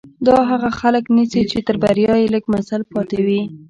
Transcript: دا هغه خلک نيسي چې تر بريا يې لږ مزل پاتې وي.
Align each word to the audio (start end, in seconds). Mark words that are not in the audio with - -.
دا 0.27 0.37
هغه 0.51 0.69
خلک 0.79 1.03
نيسي 1.15 1.41
چې 1.51 1.57
تر 1.67 1.75
بريا 1.83 2.13
يې 2.21 2.27
لږ 2.33 2.43
مزل 2.51 2.81
پاتې 2.91 3.19
وي. 3.25 3.41